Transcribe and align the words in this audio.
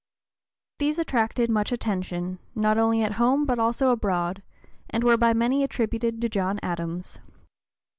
These 0.79 0.97
attracted 0.97 1.51
much 1.51 1.71
attention, 1.71 2.39
not 2.55 2.79
only 2.79 3.03
at 3.03 3.11
home 3.21 3.45
but 3.45 3.59
also 3.59 3.91
abroad, 3.91 4.41
and 4.89 5.03
were 5.03 5.15
by 5.15 5.31
many 5.33 5.63
attributed 5.63 6.19
to 6.21 6.27
John 6.27 6.59
Adams. 6.63 7.19